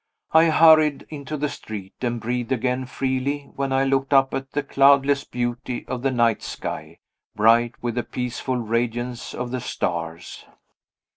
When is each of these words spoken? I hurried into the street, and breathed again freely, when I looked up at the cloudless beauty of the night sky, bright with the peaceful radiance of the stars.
I 0.31 0.45
hurried 0.45 1.05
into 1.09 1.37
the 1.37 1.47
street, 1.47 1.93
and 2.01 2.19
breathed 2.19 2.51
again 2.51 2.87
freely, 2.87 3.51
when 3.55 3.71
I 3.71 3.83
looked 3.83 4.15
up 4.15 4.33
at 4.33 4.51
the 4.53 4.63
cloudless 4.63 5.23
beauty 5.25 5.85
of 5.87 6.01
the 6.01 6.09
night 6.09 6.41
sky, 6.41 6.97
bright 7.35 7.75
with 7.83 7.93
the 7.93 8.01
peaceful 8.03 8.57
radiance 8.57 9.35
of 9.35 9.51
the 9.51 9.61
stars. 9.61 10.45